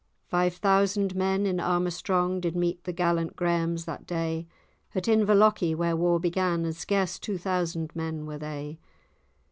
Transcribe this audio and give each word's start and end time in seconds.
Five 0.25 0.55
thousand 0.55 1.13
men, 1.15 1.45
in 1.45 1.59
armour 1.59 1.91
strong, 1.91 2.39
Did 2.41 2.55
meet 2.55 2.85
the 2.85 2.91
gallant 2.91 3.35
Grahams 3.35 3.85
that 3.85 4.07
day 4.07 4.47
At 4.95 5.07
Inverlochie, 5.07 5.75
where 5.75 5.95
war 5.95 6.19
began, 6.19 6.65
And 6.65 6.75
scarce 6.75 7.19
two 7.19 7.37
thousand 7.37 7.95
men 7.95 8.25
were 8.25 8.39
they. 8.39 8.79